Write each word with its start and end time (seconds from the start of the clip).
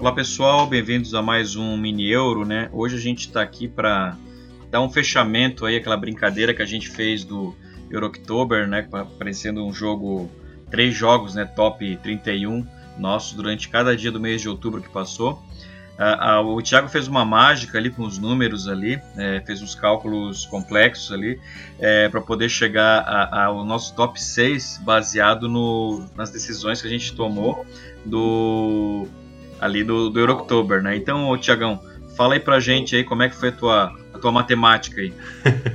Olá 0.00 0.12
pessoal, 0.12 0.64
bem-vindos 0.64 1.12
a 1.12 1.20
mais 1.20 1.56
um 1.56 1.76
Mini 1.76 2.08
Euro, 2.08 2.46
né? 2.46 2.70
Hoje 2.72 2.94
a 2.94 3.00
gente 3.00 3.26
está 3.26 3.42
aqui 3.42 3.66
para 3.66 4.16
dar 4.70 4.80
um 4.80 4.88
fechamento 4.88 5.66
aí 5.66 5.74
aquela 5.74 5.96
brincadeira 5.96 6.54
que 6.54 6.62
a 6.62 6.64
gente 6.64 6.88
fez 6.88 7.24
do 7.24 7.52
Euro 7.90 8.06
October, 8.06 8.68
né? 8.68 8.86
Aparecendo 8.92 9.66
um 9.66 9.74
jogo, 9.74 10.30
três 10.70 10.94
jogos, 10.94 11.34
né? 11.34 11.44
Top 11.44 11.96
31 11.96 12.64
nossos 12.96 13.32
durante 13.32 13.68
cada 13.68 13.96
dia 13.96 14.12
do 14.12 14.20
mês 14.20 14.40
de 14.40 14.48
outubro 14.48 14.80
que 14.80 14.88
passou. 14.88 15.42
Uh, 15.98 16.44
uh, 16.44 16.54
o 16.54 16.62
Thiago 16.62 16.88
fez 16.88 17.08
uma 17.08 17.24
mágica 17.24 17.76
ali 17.76 17.90
com 17.90 18.04
os 18.04 18.18
números 18.18 18.68
ali, 18.68 19.02
é, 19.16 19.42
fez 19.44 19.60
uns 19.60 19.74
cálculos 19.74 20.46
complexos 20.46 21.10
ali 21.10 21.40
é, 21.76 22.08
para 22.08 22.20
poder 22.20 22.48
chegar 22.48 23.00
ao 23.34 23.64
nosso 23.64 23.96
top 23.96 24.22
6 24.22 24.80
baseado 24.84 25.48
no, 25.48 26.06
nas 26.14 26.30
decisões 26.30 26.80
que 26.80 26.86
a 26.86 26.90
gente 26.90 27.12
tomou 27.16 27.66
do 28.06 29.08
ali 29.60 29.84
do, 29.84 30.10
do 30.10 30.20
Euroctober, 30.20 30.82
né? 30.82 30.96
Então, 30.96 31.36
Tiagão, 31.38 31.80
fala 32.16 32.34
aí 32.34 32.40
pra 32.40 32.60
gente 32.60 32.96
aí 32.96 33.04
como 33.04 33.22
é 33.22 33.28
que 33.28 33.36
foi 33.36 33.50
a 33.50 33.52
tua, 33.52 33.96
a 34.14 34.18
tua 34.18 34.32
matemática 34.32 35.00
aí. 35.00 35.12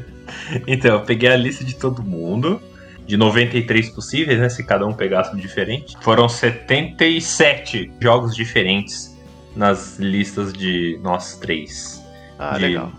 então, 0.68 0.96
eu 0.96 1.02
peguei 1.02 1.30
a 1.30 1.36
lista 1.38 1.64
de 1.64 1.76
todo 1.76 2.04
mundo, 2.04 2.62
de 3.06 3.18
93 3.18 3.90
possíveis, 3.90 4.40
né? 4.40 4.50
Se 4.50 4.64
cada 4.64 4.86
um 4.86 4.94
pegasse 4.94 5.34
um 5.36 5.38
diferente. 5.38 5.96
Foram 6.02 6.28
77 6.28 7.92
jogos 8.00 8.36
diferentes 8.36 9.14
nas 9.56 10.00
listas 10.00 10.54
de 10.54 11.00
nós 11.02 11.38
três. 11.38 12.04
Ah, 12.38 12.58
de, 12.58 12.66
legal. 12.66 12.92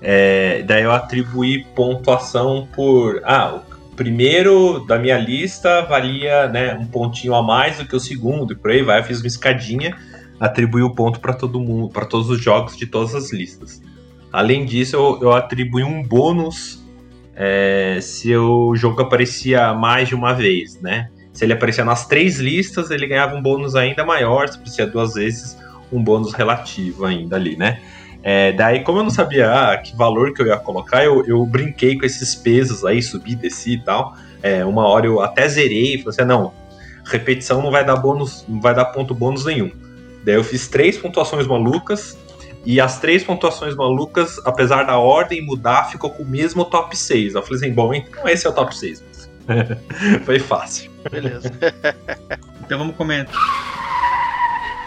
É, 0.00 0.62
daí 0.62 0.82
eu 0.82 0.92
atribuí 0.92 1.64
pontuação 1.74 2.68
por. 2.74 3.20
Ah, 3.24 3.60
o 3.62 3.96
primeiro 3.96 4.84
da 4.86 4.98
minha 4.98 5.18
lista 5.18 5.82
valia 5.82 6.48
né, 6.48 6.74
um 6.74 6.86
pontinho 6.86 7.34
a 7.34 7.42
mais 7.42 7.78
do 7.78 7.86
que 7.86 7.96
o 7.96 8.00
segundo, 8.00 8.52
e 8.52 8.56
por 8.56 8.70
aí 8.70 8.82
vai. 8.82 9.00
Eu 9.00 9.04
fiz 9.04 9.20
uma 9.20 9.26
escadinha 9.26 9.96
atribuir 10.38 10.82
o 10.82 10.94
ponto 10.94 11.20
para 11.20 11.32
todo 11.32 11.60
mundo, 11.60 11.88
para 11.88 12.04
todos 12.04 12.28
os 12.30 12.40
jogos 12.40 12.76
de 12.76 12.86
todas 12.86 13.14
as 13.14 13.32
listas. 13.32 13.82
Além 14.32 14.64
disso, 14.64 14.96
eu, 14.96 15.18
eu 15.22 15.32
atribuí 15.32 15.82
um 15.82 16.02
bônus 16.02 16.84
é, 17.34 17.98
se 18.00 18.34
o 18.34 18.74
jogo 18.74 19.02
aparecia 19.02 19.74
mais 19.74 20.08
de 20.08 20.14
uma 20.14 20.32
vez, 20.32 20.80
né? 20.80 21.10
Se 21.32 21.44
ele 21.44 21.52
aparecia 21.52 21.84
nas 21.84 22.06
três 22.06 22.38
listas, 22.38 22.90
ele 22.90 23.06
ganhava 23.06 23.36
um 23.36 23.42
bônus 23.42 23.76
ainda 23.76 24.04
maior, 24.04 24.48
se 24.48 24.56
aparecia 24.56 24.86
duas 24.86 25.14
vezes, 25.14 25.56
um 25.92 26.02
bônus 26.02 26.32
relativo 26.32 27.04
ainda 27.04 27.36
ali, 27.36 27.56
né? 27.56 27.80
É, 28.22 28.52
daí, 28.52 28.82
como 28.82 28.98
eu 28.98 29.02
não 29.04 29.10
sabia 29.10 29.52
ah, 29.52 29.76
que 29.76 29.94
valor 29.94 30.32
que 30.32 30.42
eu 30.42 30.46
ia 30.46 30.56
colocar, 30.56 31.04
eu, 31.04 31.24
eu 31.26 31.44
brinquei 31.46 31.96
com 31.96 32.04
esses 32.04 32.34
pesos 32.34 32.84
aí, 32.84 33.00
subi, 33.00 33.36
desci 33.36 33.74
e 33.74 33.78
tal. 33.78 34.16
É, 34.42 34.64
uma 34.64 34.86
hora 34.86 35.06
eu 35.06 35.20
até 35.20 35.46
zerei 35.46 35.94
e 35.94 35.98
falei 35.98 36.08
assim: 36.08 36.22
ah, 36.22 36.24
não, 36.24 36.52
repetição 37.04 37.62
não 37.62 37.70
vai 37.70 37.84
dar 37.84 37.96
bônus, 37.96 38.44
não 38.48 38.60
vai 38.60 38.74
dar 38.74 38.86
ponto 38.86 39.14
bônus 39.14 39.44
nenhum. 39.44 39.70
Daí 40.26 40.34
eu 40.34 40.42
fiz 40.42 40.66
três 40.66 40.98
pontuações 40.98 41.46
malucas. 41.46 42.18
E 42.64 42.80
as 42.80 42.98
três 42.98 43.22
pontuações 43.22 43.76
malucas, 43.76 44.40
apesar 44.44 44.82
da 44.82 44.98
ordem 44.98 45.40
mudar, 45.40 45.84
ficou 45.84 46.10
com 46.10 46.24
o 46.24 46.26
mesmo 46.26 46.64
top 46.64 46.96
6. 46.96 47.36
Eu 47.36 47.42
falei 47.42 47.58
assim, 47.58 47.72
bom, 47.72 47.94
então 47.94 48.28
esse 48.28 48.44
é 48.44 48.50
o 48.50 48.52
top 48.52 48.76
6. 48.76 49.04
Foi 50.26 50.40
fácil. 50.40 50.90
Beleza. 51.08 51.48
então 52.60 52.76
vamos 52.76 52.96
comentar. 52.96 53.40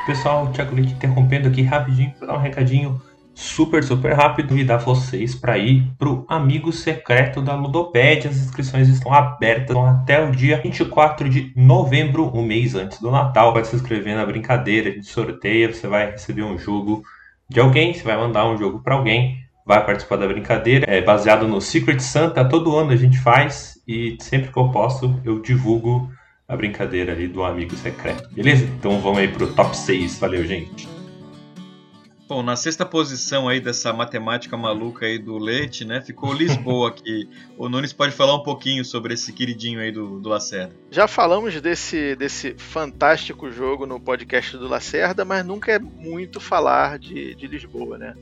Pessoal, 0.05 0.43
o 0.43 0.49
Thiago 0.49 0.75
Leite 0.75 0.91
interrompendo 0.91 1.47
aqui 1.47 1.61
rapidinho 1.61 2.13
para 2.19 2.27
dar 2.27 2.33
um 2.33 2.41
recadinho 2.41 3.01
super, 3.39 3.81
super 3.83 4.13
rápido 4.13 4.57
e 4.57 4.65
dar 4.65 4.77
vocês 4.77 5.33
para 5.33 5.57
ir 5.57 5.89
pro 5.97 6.25
amigo 6.27 6.73
secreto 6.73 7.41
da 7.41 7.55
Ludopédia. 7.55 8.29
As 8.29 8.35
inscrições 8.35 8.89
estão 8.89 9.13
abertas 9.13 9.75
até 9.77 10.21
o 10.21 10.31
dia 10.31 10.57
24 10.61 11.29
de 11.29 11.53
novembro, 11.55 12.29
um 12.35 12.43
mês 12.43 12.75
antes 12.75 12.99
do 12.99 13.09
Natal. 13.09 13.53
Vai 13.53 13.63
se 13.63 13.75
inscrever 13.75 14.15
na 14.15 14.25
brincadeira, 14.25 14.89
a 14.89 14.91
gente 14.91 15.07
sorteia, 15.07 15.71
você 15.71 15.87
vai 15.87 16.11
receber 16.11 16.43
um 16.43 16.57
jogo 16.57 17.01
de 17.49 17.61
alguém, 17.61 17.93
você 17.93 18.03
vai 18.03 18.17
mandar 18.17 18.45
um 18.45 18.57
jogo 18.57 18.81
para 18.83 18.95
alguém, 18.95 19.37
vai 19.65 19.85
participar 19.85 20.17
da 20.17 20.27
brincadeira. 20.27 20.85
É 20.89 21.01
baseado 21.01 21.47
no 21.47 21.61
Secret 21.61 22.01
Santa, 22.01 22.43
todo 22.43 22.75
ano 22.75 22.91
a 22.91 22.97
gente 22.97 23.17
faz 23.19 23.81
e 23.87 24.17
sempre 24.19 24.51
que 24.51 24.59
eu 24.59 24.69
posso 24.69 25.17
eu 25.23 25.41
divulgo 25.41 26.11
a 26.45 26.57
brincadeira 26.57 27.13
ali 27.13 27.27
do 27.27 27.43
amigo 27.43 27.73
secreto. 27.77 28.29
Beleza? 28.33 28.65
Então 28.65 28.99
vamos 28.99 29.19
aí 29.19 29.29
pro 29.29 29.53
top 29.53 29.77
6. 29.77 30.19
Valeu, 30.19 30.45
gente. 30.45 30.98
Bom, 32.29 32.43
na 32.43 32.55
sexta 32.55 32.85
posição 32.85 33.49
aí 33.49 33.59
dessa 33.59 33.91
matemática 33.91 34.55
maluca 34.55 35.07
aí 35.07 35.17
do 35.17 35.39
Leite, 35.39 35.83
né? 35.83 35.99
Ficou 35.99 36.31
Lisboa 36.31 36.89
aqui. 36.93 37.27
o 37.57 37.67
Nunes 37.67 37.91
pode 37.91 38.13
falar 38.13 38.35
um 38.35 38.43
pouquinho 38.43 38.85
sobre 38.85 39.15
esse 39.15 39.33
queridinho 39.33 39.79
aí 39.79 39.91
do, 39.91 40.19
do 40.19 40.29
Lacerda. 40.29 40.71
Já 40.91 41.07
falamos 41.07 41.59
desse, 41.59 42.15
desse 42.15 42.53
fantástico 42.53 43.49
jogo 43.49 43.87
no 43.87 43.99
podcast 43.99 44.55
do 44.57 44.67
Lacerda, 44.67 45.25
mas 45.25 45.43
nunca 45.43 45.71
é 45.71 45.79
muito 45.79 46.39
falar 46.39 46.99
de, 46.99 47.33
de 47.33 47.47
Lisboa, 47.47 47.97
né? 47.97 48.13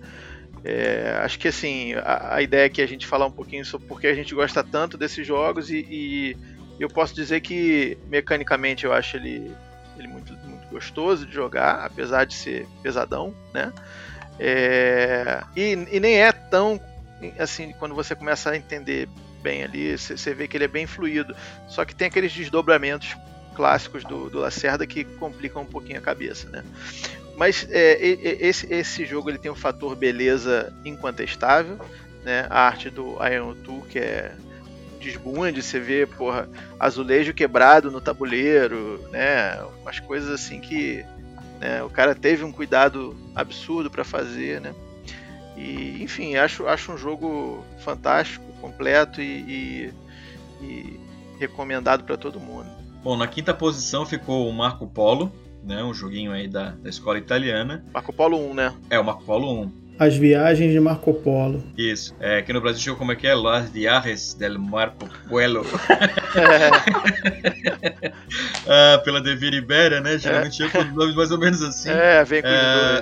É, 0.64 1.20
acho 1.22 1.38
que 1.38 1.50
assim, 1.50 1.94
a, 1.96 2.36
a, 2.36 2.42
ideia 2.42 2.68
é 2.68 2.70
que 2.70 2.82
a 2.82 2.88
gente 2.88 3.06
falar 3.06 3.26
um 3.26 3.32
pouquinho 3.32 3.66
sobre 3.66 3.88
por 3.88 4.00
que 4.00 4.08
a 4.08 4.16
gente 4.16 4.34
gosta 4.34 4.64
tanto 4.64 4.98
desses 4.98 5.28
jogos 5.28 5.70
e, 5.70 5.86
e 5.90 6.38
eu 6.80 6.88
posso 6.88 7.14
dizer 7.14 7.42
que 7.42 7.98
mecanicamente 8.08 8.86
eu 8.86 8.94
acho 8.94 9.18
ele, 9.18 9.52
ele 9.98 10.08
muito, 10.08 10.32
muito 10.46 10.57
gostoso 10.78 11.26
de 11.26 11.34
jogar, 11.34 11.86
apesar 11.86 12.26
de 12.26 12.36
ser 12.36 12.68
pesadão, 12.84 13.34
né? 13.52 13.74
É, 14.40 15.42
e, 15.56 15.72
e, 15.92 16.00
nem 16.00 16.22
é 16.22 16.32
tão 16.32 16.80
assim 17.40 17.74
quando 17.80 17.96
você 17.96 18.16
começa 18.16 18.52
a 18.52 18.56
entender 18.56 19.10
bem 19.42 19.64
ali, 19.64 19.98
você 19.98 20.34
vê 20.36 20.48
que 20.48 20.56
ele 20.56 20.66
é 20.66 20.68
bem 20.68 20.86
fluido. 20.86 21.36
Só 21.68 21.84
que 21.84 21.96
tem 21.96 22.08
aqueles 22.08 22.32
desdobramentos 22.32 23.18
clássicos 23.56 24.04
do, 24.04 24.30
do 24.30 24.38
Lacerda 24.38 24.86
que 24.86 25.04
complicam 25.04 25.64
um 25.64 25.66
pouquinho 25.66 25.98
a 25.98 26.02
cabeça, 26.02 26.48
né? 26.50 26.64
Mas 27.36 27.68
é, 27.72 27.98
esse, 28.02 28.72
esse 28.72 29.04
jogo 29.06 29.30
ele 29.32 29.40
tem 29.40 29.50
um 29.50 29.56
fator 29.56 29.96
beleza 29.96 30.72
incontestável, 30.86 31.80
né? 32.24 32.46
A 32.52 32.62
arte 32.62 32.92
do 32.92 33.18
Iron 33.26 33.56
Tool 33.56 33.82
que 33.90 33.98
é 33.98 34.32
desbunde, 35.00 35.62
você 35.62 35.80
vê, 35.80 36.06
porra, 36.06 36.50
azulejo 36.80 37.34
quebrado 37.34 37.92
no 37.92 38.02
tabuleiro, 38.02 39.00
né? 39.12 39.62
Umas 39.82 40.00
coisas 40.00 40.30
assim 40.30 40.60
que 40.60 41.06
né? 41.60 41.84
O 41.84 41.90
cara 41.90 42.16
teve 42.16 42.44
um 42.44 42.52
cuidado 42.52 43.16
absurdo 43.36 43.90
para 43.90 44.04
fazer, 44.04 44.62
né? 44.62 44.74
E, 45.56 46.04
enfim, 46.04 46.36
acho, 46.36 46.68
acho 46.68 46.92
um 46.92 46.98
jogo 46.98 47.64
fantástico, 47.80 48.46
completo 48.62 49.22
e, 49.22 49.24
e, 49.26 49.94
e 50.62 51.00
recomendado 51.40 52.04
para 52.04 52.16
todo 52.16 52.40
mundo. 52.40 52.68
Bom, 53.04 53.18
na 53.18 53.28
quinta 53.28 53.54
posição 53.54 54.06
ficou 54.06 54.48
o 54.48 54.54
Marco 54.54 54.86
Polo, 54.88 55.32
né? 55.64 55.84
Um 55.84 55.94
joguinho 55.94 56.32
aí 56.32 56.48
da, 56.48 56.72
da 56.72 56.90
escola 56.90 57.18
italiana. 57.18 57.84
Marco 57.92 58.14
Polo 58.14 58.38
1, 58.52 58.54
né? 58.54 58.76
É, 58.90 59.00
o 59.00 59.04
Marco 59.04 59.24
Polo 59.24 59.64
1. 59.64 59.87
As 60.00 60.16
Viagens 60.16 60.72
de 60.72 60.80
Marco 60.80 61.12
Polo. 61.12 61.64
Isso. 61.76 62.16
É, 62.20 62.38
aqui 62.38 62.54
no 62.54 62.62
Brasil 62.62 62.80
chegou 62.80 63.00
como 63.00 63.12
é 63.12 63.16
que 63.16 63.26
é? 63.26 63.34
Las 63.34 63.72
Viajes 63.72 64.36
del 64.36 64.60
Marco 64.60 65.10
Polo. 65.28 65.66
ah, 68.68 69.02
pela 69.04 69.20
Devir 69.20 69.56
Ibéria, 69.56 70.00
né? 70.00 70.20
Geralmente 70.20 70.62
é. 70.62 70.68
chega 70.68 70.86
com 70.86 70.96
nomes 70.96 71.16
mais 71.16 71.32
ou 71.32 71.40
menos 71.40 71.64
assim. 71.64 71.90
É, 71.90 72.24
vem 72.24 72.44
com 72.44 72.48
é... 72.48 73.02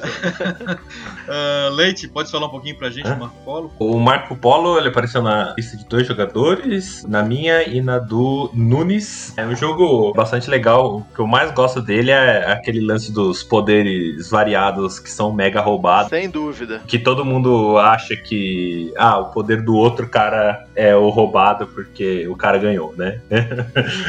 uh, 1.28 1.70
Leite, 1.76 2.08
pode 2.08 2.32
falar 2.32 2.48
um 2.48 2.50
pouquinho 2.50 2.78
pra 2.78 2.90
gente 2.90 3.10
do 3.10 3.18
Marco 3.18 3.36
Polo? 3.44 3.74
O 3.78 4.00
Marco 4.00 4.34
Polo, 4.38 4.78
ele 4.78 4.88
apareceu 4.88 5.22
na 5.22 5.54
lista 5.58 5.76
de 5.76 5.86
dois 5.86 6.08
jogadores, 6.08 7.04
na 7.06 7.22
minha 7.22 7.68
e 7.68 7.82
na 7.82 8.00
do 8.00 8.50
Nunes. 8.54 9.34
É 9.36 9.46
um 9.46 9.56
jogo 9.56 10.14
bastante 10.14 10.50
legal. 10.50 11.00
O 11.00 11.04
que 11.14 11.20
eu 11.20 11.28
mais 11.28 11.52
gosto 11.52 11.82
dele 11.82 12.12
é 12.12 12.50
aquele 12.50 12.80
lance 12.80 13.12
dos 13.12 13.44
poderes 13.44 14.30
variados 14.30 14.98
que 14.98 15.12
são 15.12 15.34
mega 15.34 15.60
roubados. 15.60 16.10
Sem 16.10 16.30
dúvida 16.30 16.85
que 16.86 17.00
todo 17.00 17.26
mundo 17.26 17.78
acha 17.78 18.16
que 18.16 18.94
ah, 18.98 19.20
o 19.20 19.32
poder 19.32 19.62
do 19.62 19.76
outro 19.76 20.08
cara 20.08 20.68
é 20.76 20.96
o 20.96 21.10
roubado 21.10 21.68
porque 21.68 22.28
o 22.28 22.36
cara 22.36 22.58
ganhou, 22.58 22.94
né? 22.96 23.22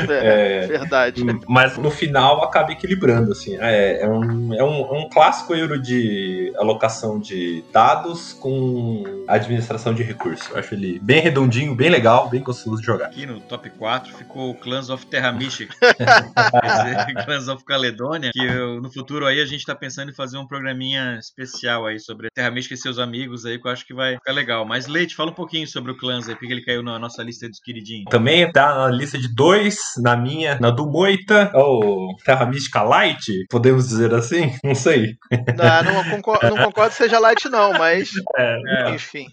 É, 0.09 0.65
é 0.65 0.67
verdade. 0.67 1.23
Mas 1.49 1.77
no 1.77 1.91
final 1.91 2.43
acaba 2.43 2.73
equilibrando, 2.73 3.33
assim. 3.33 3.57
É, 3.61 4.03
é, 4.03 4.09
um, 4.09 4.55
é, 4.55 4.63
um, 4.63 4.95
é 4.95 4.99
um 4.99 5.09
clássico 5.09 5.55
euro 5.55 5.81
de 5.81 6.53
alocação 6.57 7.19
de 7.19 7.65
dados 7.73 8.33
com 8.35 9.03
administração 9.29 9.95
de 9.95 10.03
recursos. 10.03 10.49
Eu 10.51 10.59
acho 10.59 10.75
ele 10.75 10.99
bem 11.01 11.21
redondinho, 11.21 11.75
bem 11.75 11.91
legal, 11.91 12.29
bem 12.29 12.43
gostoso 12.43 12.81
de 12.81 12.87
jogar. 12.87 13.07
Aqui 13.07 13.27
no 13.27 13.41
top 13.41 13.71
4 13.71 14.15
ficou 14.17 14.55
Clans 14.55 14.91
of 14.91 15.07
Terra 15.07 15.33
Mística. 15.33 15.75
Clans 17.25 17.49
of 17.49 17.65
Caledônia, 17.65 18.31
que 18.33 18.45
eu, 18.45 18.81
no 18.81 18.93
futuro 18.93 19.27
aí 19.27 19.41
a 19.41 19.47
gente 19.47 19.65
tá 19.65 19.75
pensando 19.75 20.11
em 20.11 20.15
fazer 20.15 20.39
um 20.39 20.47
programinha 20.47 21.19
especial 21.19 21.87
aí 21.87 21.99
sobre 21.99 22.29
Terra 22.35 22.51
Mística 22.67 22.75
e 22.75 22.79
seus 22.79 22.99
amigos 22.99 23.47
aí, 23.47 23.59
que 23.59 23.67
eu 23.67 23.71
acho 23.71 23.87
que 23.87 23.95
vai 23.95 24.15
ficar 24.15 24.33
legal. 24.33 24.65
Mas 24.65 24.87
Leite, 24.87 25.15
fala 25.15 25.31
um 25.31 25.35
pouquinho 25.35 25.67
sobre 25.67 25.93
o 25.93 25.97
Clans 25.97 26.29
aí, 26.29 26.35
porque 26.35 26.53
ele 26.53 26.65
caiu 26.65 26.83
na 26.83 26.99
nossa 26.99 27.23
lista 27.23 27.49
dos 27.49 27.61
queridinhos. 27.61 28.07
Também 28.11 28.51
tá 28.51 28.75
na 28.75 28.89
lista 28.89 29.19
de 29.19 29.33
dois, 29.33 29.79
na 29.99 30.17
minha, 30.17 30.59
na 30.61 30.71
do 30.71 30.87
Moita, 30.87 31.51
ou 31.55 32.17
Terra 32.25 32.47
Mística 32.47 32.83
Light, 32.83 33.47
podemos 33.49 33.89
dizer 33.89 34.13
assim? 34.15 34.53
Não 34.65 34.75
sei. 34.75 35.17
Não, 35.57 35.95
não 35.95 36.11
concordo, 36.11 36.49
não 36.49 36.65
concordo 36.65 36.91
que 36.91 36.97
seja 36.97 37.19
Light 37.19 37.49
não, 37.49 37.73
mas 37.73 38.11
é, 38.37 38.91
enfim. 38.91 39.27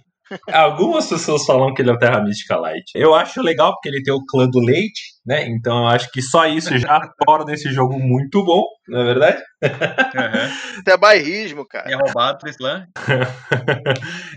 Algumas 0.51 1.07
pessoas 1.07 1.45
falam 1.45 1.73
que 1.73 1.81
ele 1.81 1.89
é 1.89 1.93
o 1.93 1.97
Terra 1.97 2.21
Mística 2.23 2.57
Light. 2.57 2.91
Eu 2.95 3.13
acho 3.13 3.41
legal 3.41 3.73
porque 3.73 3.89
ele 3.89 4.01
tem 4.01 4.13
o 4.13 4.25
clã 4.25 4.47
do 4.47 4.59
leite, 4.59 5.01
né? 5.25 5.45
Então 5.47 5.79
eu 5.79 5.87
acho 5.87 6.11
que 6.11 6.21
só 6.21 6.47
isso 6.47 6.77
já 6.77 6.99
torna 7.25 7.53
esse 7.53 7.71
jogo 7.71 7.99
muito 7.99 8.43
bom, 8.43 8.63
não 8.87 9.01
é 9.01 9.03
verdade? 9.05 9.41
Uhum. 9.63 10.79
Até 10.79 10.97
bairrismo, 10.97 11.67
cara. 11.67 11.91
É 11.91 11.95
roubado 11.95 12.47
esse 12.47 12.57
clã. 12.57 12.85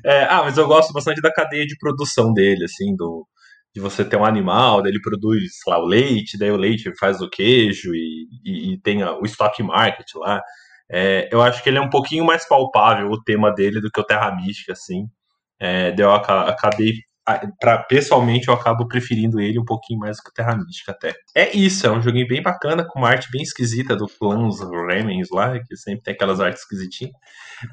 é, 0.04 0.24
ah, 0.24 0.42
mas 0.44 0.58
eu 0.58 0.66
gosto 0.66 0.92
bastante 0.92 1.20
da 1.20 1.32
cadeia 1.32 1.66
de 1.66 1.76
produção 1.78 2.32
dele, 2.32 2.64
assim, 2.64 2.94
do, 2.96 3.26
de 3.74 3.80
você 3.80 4.04
ter 4.04 4.16
um 4.16 4.24
animal, 4.24 4.82
daí 4.82 4.90
ele 4.90 5.00
produz 5.00 5.52
lá 5.66 5.78
o 5.78 5.86
leite, 5.86 6.38
daí 6.38 6.50
o 6.50 6.56
leite 6.56 6.90
faz 6.98 7.20
o 7.20 7.28
queijo 7.28 7.94
e, 7.94 8.26
e, 8.44 8.72
e 8.72 8.80
tem 8.80 9.04
o 9.04 9.24
stock 9.24 9.62
market 9.62 10.06
lá. 10.16 10.40
É, 10.90 11.28
eu 11.32 11.42
acho 11.42 11.62
que 11.62 11.68
ele 11.68 11.78
é 11.78 11.80
um 11.80 11.90
pouquinho 11.90 12.24
mais 12.24 12.48
palpável 12.48 13.10
o 13.10 13.22
tema 13.22 13.52
dele 13.52 13.80
do 13.80 13.90
que 13.90 14.00
o 14.00 14.04
Terra 14.04 14.34
Mística, 14.34 14.72
assim. 14.72 15.06
É, 15.60 15.94
eu 15.98 16.10
acabei. 16.12 16.92
Pra, 17.60 17.78
pessoalmente, 17.78 18.48
eu 18.48 18.54
acabo 18.54 18.86
preferindo 18.86 19.40
ele 19.40 19.58
um 19.58 19.64
pouquinho 19.64 19.98
mais 19.98 20.20
que 20.20 20.30
o 20.30 20.32
Terra 20.32 20.56
Mística 20.56 20.92
até. 20.92 21.14
É 21.34 21.56
isso, 21.56 21.86
é 21.86 21.90
um 21.90 22.00
joguinho 22.00 22.28
bem 22.28 22.42
bacana, 22.42 22.84
com 22.84 23.00
uma 23.00 23.08
arte 23.08 23.28
bem 23.30 23.42
esquisita 23.42 23.96
do 23.96 24.06
Clans 24.06 24.60
Remens 24.60 25.28
lá, 25.30 25.58
que 25.58 25.76
sempre 25.76 26.02
tem 26.02 26.14
aquelas 26.14 26.40
artes 26.40 26.62
esquisitinhas. 26.62 27.12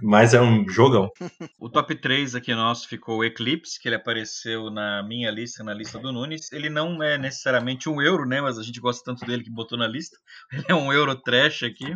Mas 0.01 0.33
é 0.33 0.41
um 0.41 0.67
jogão. 0.67 1.09
O 1.59 1.69
top 1.69 1.95
3 1.95 2.35
aqui 2.35 2.53
nosso 2.53 2.88
ficou 2.88 3.19
o 3.19 3.23
Eclipse, 3.23 3.79
que 3.79 3.88
ele 3.88 3.95
apareceu 3.95 4.69
na 4.69 5.01
minha 5.03 5.31
lista, 5.31 5.63
na 5.63 5.73
lista 5.73 5.97
do 5.97 6.11
Nunes. 6.11 6.51
Ele 6.51 6.69
não 6.69 7.01
é 7.01 7.17
necessariamente 7.17 7.88
um 7.88 8.01
euro, 8.01 8.25
né? 8.25 8.41
Mas 8.41 8.57
a 8.57 8.63
gente 8.63 8.79
gosta 8.81 9.03
tanto 9.05 9.25
dele 9.25 9.44
que 9.44 9.51
botou 9.51 9.77
na 9.77 9.88
lista. 9.88 10.17
Ele 10.51 10.65
é 10.67 10.75
um 10.75 10.91
euro 10.91 11.15
trash 11.15 11.63
aqui. 11.63 11.95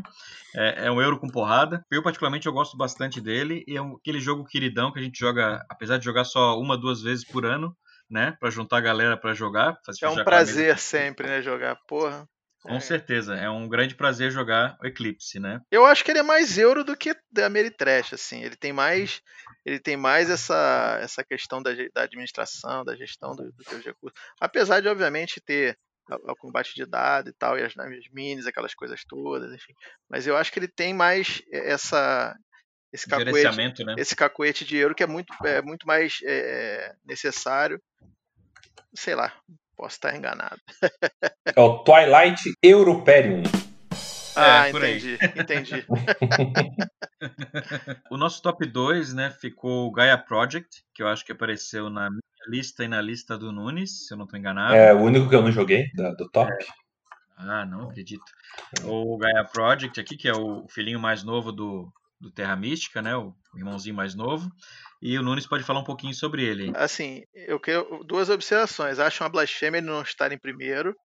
É, 0.56 0.88
é 0.88 0.92
um 0.92 1.02
euro 1.02 1.20
com 1.20 1.28
porrada. 1.28 1.84
Eu, 1.92 2.02
particularmente, 2.02 2.48
eu 2.48 2.54
gosto 2.54 2.78
bastante 2.78 3.20
dele. 3.20 3.64
E 3.68 3.76
é 3.76 3.82
um, 3.82 3.96
aquele 3.96 4.20
jogo 4.20 4.46
queridão 4.46 4.92
que 4.92 5.00
a 5.00 5.04
gente 5.04 5.20
joga, 5.20 5.66
apesar 5.70 5.98
de 5.98 6.06
jogar 6.06 6.24
só 6.24 6.58
uma, 6.60 6.78
duas 6.78 7.02
vezes 7.02 7.26
por 7.26 7.46
ano, 7.48 7.76
né? 8.10 8.36
Pra 8.40 8.50
juntar 8.50 8.78
a 8.78 8.82
galera 8.82 9.18
para 9.18 9.34
jogar. 9.34 9.78
É 10.02 10.10
um 10.10 10.24
prazer 10.24 10.78
sempre, 10.78 11.28
né? 11.28 11.42
Jogar, 11.42 11.76
porra. 11.88 12.28
Com 12.62 12.76
é. 12.76 12.80
certeza, 12.80 13.36
é 13.36 13.50
um 13.50 13.68
grande 13.70 13.96
prazer 13.96 14.32
jogar 14.32 14.78
o 14.82 14.88
Eclipse, 14.88 15.40
né? 15.40 15.62
Eu 15.72 15.86
acho 15.86 16.04
que 16.04 16.12
ele 16.12 16.20
é 16.20 16.24
mais 16.24 16.58
euro 16.58 16.84
do 16.84 16.98
que 16.98 17.16
da 17.32 17.46
Ameritrash, 17.46 18.14
assim. 18.14 18.44
Ele 18.44 18.56
tem 18.56 18.74
mais, 18.74 19.22
ele 19.66 19.80
tem 19.80 19.96
mais 19.96 20.30
essa, 20.30 20.98
essa 21.02 21.24
questão 21.24 21.62
da, 21.62 21.72
da 21.94 22.02
administração, 22.02 22.84
da 22.84 22.96
gestão 22.96 23.32
dos 23.36 23.54
do 23.56 23.64
teus 23.64 23.86
recursos. 23.86 24.20
Apesar 24.40 24.82
de, 24.82 24.88
obviamente, 24.90 25.40
ter 25.40 25.78
o 26.10 26.36
combate 26.36 26.74
de 26.74 26.86
dados 26.86 27.32
e 27.32 27.36
tal, 27.38 27.58
e 27.58 27.64
as 27.64 27.76
naves 27.76 28.06
minis, 28.12 28.48
aquelas 28.48 28.74
coisas 28.74 29.04
todas, 29.08 29.54
enfim. 29.54 29.74
Mas 30.10 30.26
eu 30.26 30.36
acho 30.36 30.52
que 30.52 30.60
ele 30.60 30.68
tem 30.68 30.94
mais 30.94 31.42
essa 31.52 32.36
esse 32.98 33.08
cacuete, 33.08 33.84
né? 33.84 33.96
esse 33.98 34.16
cacuete 34.16 34.66
de 34.66 34.76
euro 34.76 34.96
que 34.96 35.04
é 35.04 35.08
muito, 35.08 35.32
é 35.46 35.62
muito 35.62 35.86
mais 35.86 36.18
é, 36.26 36.94
necessário. 37.06 37.80
Sei 38.94 39.14
lá, 39.14 39.32
posso 39.76 39.96
estar 39.96 40.16
enganado. 40.16 40.60
é 41.46 41.62
o 41.62 41.84
Twilight 41.84 42.52
Europerium. 42.64 43.44
Ah, 44.36 44.68
é, 44.68 44.70
entendi, 44.70 45.18
entendi. 45.36 45.86
o 48.12 48.18
nosso 48.18 48.42
top 48.42 48.68
2, 48.68 49.14
né, 49.14 49.32
ficou 49.32 49.88
o 49.88 49.92
Gaia 49.92 50.18
Project, 50.18 50.84
que 50.94 51.02
eu 51.02 51.08
acho 51.08 51.26
que 51.26 51.32
apareceu 51.32 51.90
na 51.90 52.10
minha 52.10 52.22
lista 52.48 52.84
e 52.84 52.88
na 52.88 53.02
lista 53.02 53.36
do 53.36 53.52
Nunes, 53.52 54.06
se 54.06 54.14
eu 54.14 54.18
não 54.18 54.26
estou 54.26 54.40
enganado. 54.40 54.76
É 54.76 54.94
o 54.94 55.00
único 55.00 55.28
que 55.28 55.36
eu 55.36 55.42
não 55.42 55.52
joguei, 55.52 55.90
do 55.94 56.30
top. 56.30 56.52
É. 56.52 56.58
Ah, 57.38 57.66
não 57.66 57.90
acredito. 57.90 58.24
O 58.84 59.18
Gaia 59.18 59.44
Project 59.44 60.00
aqui, 60.00 60.16
que 60.16 60.28
é 60.28 60.34
o 60.34 60.68
filhinho 60.68 61.00
mais 61.00 61.24
novo 61.24 61.52
do, 61.52 61.92
do 62.20 62.32
Terra 62.32 62.56
Mística, 62.56 63.02
né, 63.02 63.16
o 63.16 63.36
irmãozinho 63.56 63.96
mais 63.96 64.16
novo. 64.16 64.50
E 65.02 65.18
o 65.18 65.22
Nunes 65.22 65.46
pode 65.46 65.64
falar 65.64 65.82
um 65.82 65.86
pouquinho 65.86 66.14
sobre 66.14 66.44
ele. 66.44 66.72
Assim, 66.76 67.24
eu 67.34 67.60
quero 67.60 68.04
duas 68.04 68.30
observações. 68.30 69.00
Acho 69.00 69.24
uma 69.24 69.30
blasfêmia 69.30 69.78
ele 69.78 69.88
não 69.88 70.02
estar 70.02 70.32
em 70.32 70.38
primeiro 70.38 70.96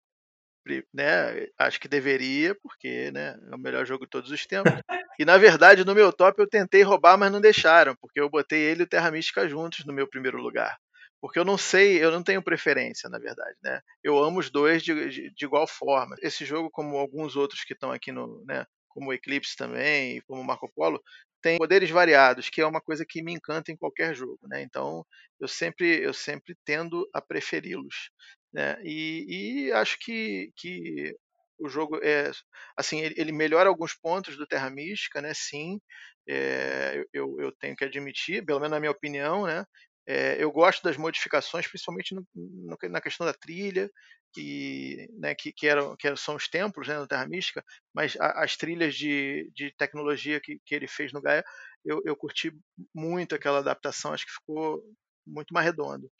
né? 0.92 1.46
Acho 1.58 1.80
que 1.80 1.88
deveria, 1.88 2.54
porque 2.62 3.10
né, 3.10 3.36
é 3.50 3.54
o 3.54 3.58
melhor 3.58 3.84
jogo 3.84 4.04
de 4.04 4.10
todos 4.10 4.30
os 4.30 4.46
tempos. 4.46 4.72
E 5.18 5.26
na 5.26 5.36
verdade, 5.36 5.84
no 5.84 5.94
meu 5.94 6.10
top 6.10 6.40
eu 6.40 6.48
tentei 6.48 6.82
roubar, 6.82 7.18
mas 7.18 7.30
não 7.30 7.40
deixaram, 7.40 7.94
porque 8.00 8.18
eu 8.18 8.30
botei 8.30 8.58
ele 8.58 8.80
e 8.80 8.84
o 8.84 8.88
Terra 8.88 9.10
Mística 9.10 9.46
juntos 9.46 9.84
no 9.84 9.92
meu 9.92 10.08
primeiro 10.08 10.38
lugar. 10.38 10.78
Porque 11.20 11.38
eu 11.38 11.44
não 11.44 11.58
sei, 11.58 12.02
eu 12.02 12.10
não 12.10 12.22
tenho 12.22 12.42
preferência, 12.42 13.10
na 13.10 13.18
verdade, 13.18 13.54
né? 13.62 13.82
Eu 14.02 14.18
amo 14.18 14.40
os 14.40 14.50
dois 14.50 14.82
de, 14.82 15.10
de, 15.10 15.30
de 15.30 15.44
igual 15.44 15.66
forma. 15.66 16.16
Esse 16.22 16.46
jogo, 16.46 16.70
como 16.70 16.96
alguns 16.96 17.36
outros 17.36 17.62
que 17.62 17.74
estão 17.74 17.92
aqui 17.92 18.10
no, 18.10 18.42
né, 18.46 18.64
como 18.92 19.12
Eclipse 19.12 19.56
também, 19.56 20.20
como 20.22 20.44
Marco 20.44 20.70
Polo, 20.74 21.02
tem 21.42 21.58
poderes 21.58 21.90
variados, 21.90 22.48
que 22.48 22.60
é 22.60 22.66
uma 22.66 22.80
coisa 22.80 23.04
que 23.06 23.22
me 23.22 23.32
encanta 23.32 23.72
em 23.72 23.76
qualquer 23.76 24.14
jogo, 24.14 24.46
né? 24.48 24.62
Então 24.62 25.04
eu 25.40 25.48
sempre 25.48 26.02
eu 26.02 26.14
sempre 26.14 26.56
tendo 26.64 27.08
a 27.12 27.20
preferi-los. 27.20 28.10
Né? 28.52 28.78
E, 28.84 29.68
e, 29.68 29.72
acho 29.72 29.98
que, 29.98 30.52
que 30.56 31.16
o 31.58 31.68
jogo 31.68 31.98
é 32.02 32.30
assim 32.76 33.00
ele, 33.00 33.14
ele, 33.18 33.32
melhora 33.32 33.68
alguns 33.68 33.94
pontos 33.94 34.36
do 34.36 34.46
Terra 34.46 34.70
Mística, 34.70 35.22
né? 35.22 35.32
Sim, 35.34 35.80
é, 36.28 37.04
eu, 37.12 37.36
eu 37.40 37.52
tenho 37.52 37.74
que 37.76 37.84
admitir, 37.84 38.44
pelo 38.44 38.60
menos 38.60 38.72
na 38.72 38.80
minha 38.80 38.92
opinião, 38.92 39.46
né? 39.46 39.64
É, 40.06 40.42
eu 40.42 40.50
gosto 40.50 40.82
das 40.82 40.96
modificações, 40.96 41.66
principalmente 41.66 42.14
no, 42.14 42.26
no, 42.34 42.76
na 42.90 43.00
questão 43.00 43.26
da 43.26 43.32
trilha, 43.32 43.90
e, 44.36 45.08
né, 45.18 45.34
que, 45.34 45.52
que, 45.52 45.66
eram, 45.66 45.94
que 45.96 46.14
são 46.16 46.36
os 46.36 46.48
templos 46.48 46.88
né, 46.88 47.06
Terra 47.06 47.28
Mística, 47.28 47.62
mas 47.94 48.16
a, 48.18 48.42
as 48.42 48.56
trilhas 48.56 48.94
de, 48.94 49.50
de 49.54 49.72
tecnologia 49.76 50.40
que, 50.40 50.58
que 50.64 50.74
ele 50.74 50.88
fez 50.88 51.12
no 51.12 51.20
Gaia, 51.20 51.44
eu, 51.84 52.00
eu 52.04 52.16
curti 52.16 52.52
muito 52.94 53.34
aquela 53.34 53.58
adaptação, 53.58 54.12
acho 54.12 54.26
que 54.26 54.32
ficou 54.32 54.82
muito 55.26 55.52
mais 55.52 55.66
redondo. 55.66 56.10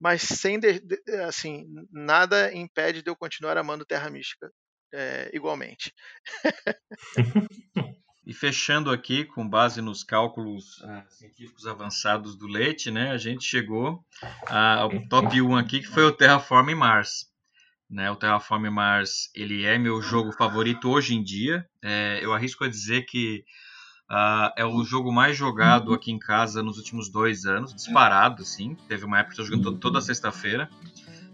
Mas 0.00 0.22
sem 0.22 0.58
de, 0.58 0.80
de, 0.80 1.00
assim, 1.26 1.66
nada 1.90 2.52
impede 2.52 3.02
de 3.02 3.10
eu 3.10 3.16
continuar 3.16 3.56
amando 3.56 3.86
Terra 3.86 4.10
Mística 4.10 4.50
é, 4.92 5.30
igualmente. 5.32 5.92
e 8.24 8.32
fechando 8.32 8.90
aqui, 8.90 9.24
com 9.24 9.48
base 9.48 9.80
nos 9.80 10.04
cálculos 10.04 10.82
ah, 10.84 11.04
científicos 11.08 11.66
avançados 11.66 12.36
do 12.36 12.46
Leite, 12.46 12.90
né, 12.90 13.10
a 13.10 13.18
gente 13.18 13.44
chegou 13.44 14.04
ao 14.46 14.90
top 15.08 15.42
1 15.42 15.56
aqui, 15.56 15.80
que 15.80 15.88
foi 15.88 16.04
o 16.04 16.12
Terraform 16.12 16.74
Mars. 16.74 17.30
Né, 17.90 18.10
o 18.10 18.16
Terraform 18.16 18.70
Mars 18.70 19.30
ele 19.34 19.64
é 19.64 19.76
meu 19.76 20.00
jogo 20.00 20.32
favorito 20.32 20.88
hoje 20.88 21.14
em 21.14 21.22
dia. 21.22 21.66
É, 21.82 22.20
eu 22.22 22.32
arrisco 22.32 22.64
a 22.64 22.68
dizer 22.68 23.02
que 23.02 23.44
Uh, 24.10 24.52
é 24.56 24.64
o 24.66 24.84
jogo 24.84 25.10
mais 25.10 25.34
jogado 25.34 25.88
uhum. 25.88 25.94
aqui 25.94 26.12
em 26.12 26.18
casa 26.18 26.62
nos 26.62 26.76
últimos 26.76 27.10
dois 27.10 27.46
anos, 27.46 27.74
disparado, 27.74 28.42
assim. 28.42 28.74
Teve 28.86 29.06
uma 29.06 29.20
época 29.20 29.36
que 29.36 29.40
eu 29.40 29.46
jogando 29.46 29.62
toda, 29.62 29.78
toda 29.78 30.00
sexta-feira. 30.02 30.68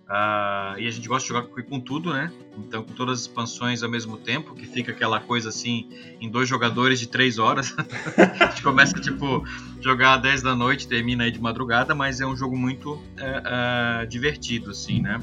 Uh, 0.09 0.79
e 0.79 0.87
a 0.87 0.91
gente 0.91 1.07
gosta 1.07 1.29
de 1.29 1.35
jogar 1.35 1.49
com 1.65 1.79
tudo, 1.79 2.15
né? 2.15 2.33
Então, 2.57 2.83
com 2.83 2.95
todas 2.95 3.19
as 3.19 3.21
expansões 3.27 3.83
ao 3.83 3.91
mesmo 3.91 4.17
tempo, 4.17 4.55
que 4.55 4.65
fica 4.65 4.91
aquela 4.91 5.21
coisa 5.21 5.51
assim, 5.51 5.91
em 6.19 6.31
dois 6.31 6.49
jogadores 6.49 6.99
de 6.99 7.07
três 7.07 7.39
horas. 7.39 7.77
a 8.41 8.47
gente 8.47 8.63
começa, 8.63 8.99
tipo, 8.99 9.45
jogar 9.83 10.15
às 10.15 10.23
10 10.23 10.43
da 10.43 10.57
noite, 10.57 10.89
termina 10.89 11.25
aí 11.25 11.31
de 11.31 11.39
madrugada, 11.39 11.95
mas 11.95 12.23
é 12.23 12.27
um 12.27 12.35
jogo 12.35 12.57
muito 12.57 12.95
uh, 12.95 14.07
divertido, 14.09 14.71
assim, 14.71 15.03
né? 15.03 15.21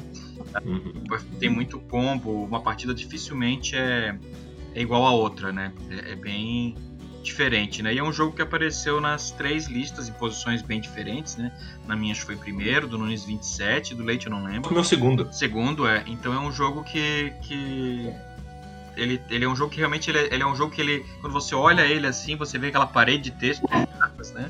Uhum. 0.63 0.94
Tem 1.39 1.50
muito 1.50 1.80
combo, 1.80 2.44
uma 2.44 2.62
partida 2.62 2.94
dificilmente 2.94 3.75
é, 3.75 4.15
é 4.75 4.82
igual 4.82 5.04
a 5.04 5.12
outra, 5.12 5.51
né? 5.51 5.74
é, 5.89 6.12
é 6.12 6.15
bem 6.15 6.75
diferente, 7.25 7.82
né? 7.82 7.94
E 7.94 7.98
é 7.98 8.03
um 8.03 8.13
jogo 8.13 8.36
que 8.36 8.41
apareceu 8.41 9.01
nas 9.01 9.32
três 9.32 9.67
listas 9.67 10.08
em 10.08 10.13
posições 10.13 10.62
bem 10.62 10.79
diferentes, 10.79 11.36
né? 11.36 11.51
Na 11.88 11.96
minha 11.96 12.12
acho 12.12 12.22
que 12.22 12.27
foi 12.27 12.36
primeiro, 12.36 12.88
do 12.88 12.98
Nunes 12.98 13.25
27, 13.25 13.96
do 13.96 14.03
Leite 14.03 14.27
eu 14.27 14.32
não 14.32 14.44
lembro. 14.44 14.70
O 14.70 14.74
meu 14.74 14.84
segundo. 14.84 15.27
Segundo, 15.34 15.88
é. 15.88 16.03
Então 16.08 16.34
é 16.34 16.39
um 16.39 16.51
jogo 16.51 16.84
que, 16.84 17.34
que 17.41 18.13
ele, 18.96 19.22
ele 19.29 19.46
é 19.46 19.48
um 19.48 19.55
jogo 19.55 19.72
que 19.72 19.79
realmente 19.79 20.10
ele 20.10 20.20
é, 20.20 20.34
ele 20.34 20.44
é, 20.44 20.46
um 20.46 20.55
jogo 20.55 20.74
que 20.74 20.82
ele 20.82 21.05
quando 21.20 21.34
você 21.34 21.53
olha 21.53 21.82
ele 21.82 22.08
assim 22.08 22.36
você 22.36 22.58
vê 22.58 22.67
aquela 22.67 22.88
parede 22.88 23.29
de 23.29 23.32
texto 23.32 23.67
né 24.34 24.50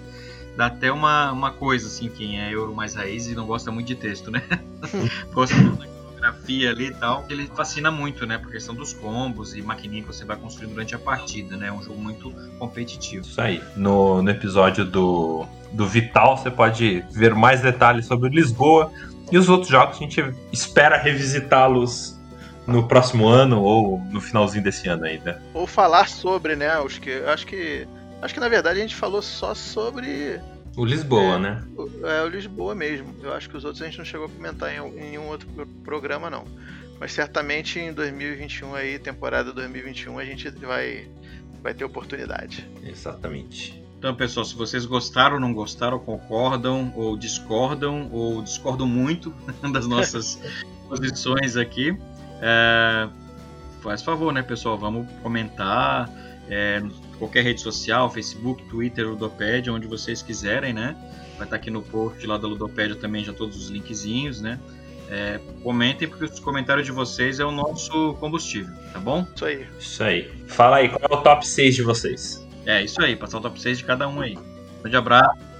dá 0.55 0.67
até 0.67 0.91
uma, 0.91 1.31
uma 1.31 1.51
coisa 1.51 1.87
assim 1.87 2.09
quem 2.09 2.39
é 2.39 2.53
euro 2.53 2.73
mais 2.73 2.93
raiz 2.93 3.27
e 3.27 3.33
não 3.33 3.45
gosta 3.45 3.71
muito 3.71 3.87
de 3.87 3.95
texto 3.95 4.29
né 4.29 4.43
gosta 5.33 5.55
fotografia 6.25 6.71
ali 6.71 6.87
e 6.87 6.93
tal, 6.93 7.25
ele 7.29 7.47
fascina 7.55 7.91
muito, 7.91 8.25
né? 8.25 8.37
Por 8.37 8.51
questão 8.51 8.73
dos 8.73 8.93
combos 8.93 9.55
e 9.55 9.61
maquininha 9.61 10.01
que 10.01 10.07
você 10.07 10.25
vai 10.25 10.37
construir 10.37 10.67
durante 10.67 10.95
a 10.95 10.99
partida, 10.99 11.55
né? 11.57 11.67
É 11.67 11.71
um 11.71 11.81
jogo 11.81 11.99
muito 11.99 12.31
competitivo. 12.57 13.25
Isso 13.25 13.39
aí. 13.39 13.61
No, 13.75 14.21
no 14.21 14.29
episódio 14.29 14.85
do, 14.85 15.45
do 15.71 15.85
Vital, 15.85 16.37
você 16.37 16.49
pode 16.49 17.03
ver 17.11 17.35
mais 17.35 17.61
detalhes 17.61 18.05
sobre 18.05 18.29
Lisboa 18.29 18.91
e 19.31 19.37
os 19.37 19.49
outros 19.49 19.69
jogos. 19.69 19.97
A 19.97 19.99
gente 19.99 20.23
espera 20.51 20.97
revisitá-los 20.97 22.19
no 22.65 22.87
próximo 22.87 23.27
ano 23.27 23.61
ou 23.61 23.99
no 24.11 24.19
finalzinho 24.19 24.63
desse 24.63 24.87
ano 24.87 25.05
ainda. 25.05 25.41
Ou 25.53 25.67
falar 25.67 26.07
sobre, 26.07 26.55
né? 26.55 26.69
Acho 26.69 26.99
que, 26.99 27.11
acho 27.25 27.45
que, 27.45 27.87
acho 28.21 28.33
que 28.33 28.39
na 28.39 28.49
verdade 28.49 28.79
a 28.79 28.81
gente 28.81 28.95
falou 28.95 29.21
só 29.21 29.53
sobre 29.53 30.39
o 30.75 30.83
Lisboa, 30.83 31.35
é, 31.35 31.39
né? 31.39 31.63
É, 32.03 32.23
o 32.23 32.27
Lisboa 32.27 32.75
mesmo. 32.75 33.15
Eu 33.21 33.33
acho 33.33 33.49
que 33.49 33.57
os 33.57 33.63
outros 33.63 33.81
a 33.81 33.85
gente 33.85 33.97
não 33.97 34.05
chegou 34.05 34.27
a 34.27 34.29
comentar 34.29 34.73
em, 34.73 34.77
em 34.77 35.09
nenhum 35.11 35.27
outro 35.27 35.47
programa, 35.83 36.29
não. 36.29 36.45
Mas 36.99 37.11
certamente 37.11 37.79
em 37.79 37.93
2021 37.93 38.75
aí, 38.75 38.99
temporada 38.99 39.51
2021, 39.51 40.17
a 40.17 40.25
gente 40.25 40.49
vai, 40.49 41.07
vai 41.61 41.73
ter 41.73 41.83
oportunidade. 41.83 42.67
Exatamente. 42.83 43.83
Então, 43.97 44.15
pessoal, 44.15 44.45
se 44.45 44.55
vocês 44.55 44.85
gostaram, 44.85 45.39
não 45.39 45.53
gostaram, 45.53 45.99
concordam 45.99 46.93
ou 46.95 47.17
discordam, 47.17 48.09
ou 48.11 48.41
discordam 48.41 48.87
muito 48.87 49.33
das 49.73 49.87
nossas 49.87 50.39
posições 50.87 51.57
aqui, 51.57 51.97
é, 52.41 53.09
faz 53.81 54.01
favor, 54.01 54.31
né, 54.31 54.41
pessoal? 54.41 54.77
Vamos 54.77 55.07
comentar 55.21 56.09
é, 56.49 56.83
qualquer 57.17 57.43
rede 57.43 57.61
social, 57.61 58.09
Facebook, 58.09 58.63
Twitter, 58.65 59.07
Ludopédia, 59.09 59.73
onde 59.73 59.87
vocês 59.87 60.21
quiserem, 60.21 60.73
né? 60.73 60.95
Vai 61.37 61.45
estar 61.45 61.55
aqui 61.55 61.69
no 61.69 61.81
post 61.81 62.25
lá 62.25 62.37
da 62.37 62.47
Ludopédia 62.47 62.95
também 62.95 63.23
já 63.23 63.33
todos 63.33 63.57
os 63.57 63.69
linkzinhos, 63.69 64.41
né? 64.41 64.59
É, 65.09 65.39
comentem, 65.61 66.07
porque 66.07 66.25
os 66.25 66.39
comentários 66.39 66.85
de 66.85 66.91
vocês 66.91 67.39
é 67.39 67.45
o 67.45 67.51
nosso 67.51 68.15
combustível, 68.15 68.73
tá 68.91 68.99
bom? 68.99 69.25
Isso 69.35 69.45
aí. 69.45 69.67
Isso 69.79 70.03
aí. 70.03 70.31
Fala 70.47 70.77
aí, 70.77 70.89
qual 70.89 71.01
é 71.01 71.13
o 71.13 71.21
top 71.21 71.47
6 71.47 71.75
de 71.75 71.83
vocês? 71.83 72.47
É, 72.65 72.83
isso 72.83 72.99
aí, 73.01 73.15
passar 73.15 73.37
o 73.37 73.41
top 73.41 73.61
6 73.61 73.77
de 73.77 73.83
cada 73.83 74.07
um 74.07 74.19
aí. 74.19 74.35
Um 74.35 74.81
grande 74.81 74.97
abraço. 74.97 75.54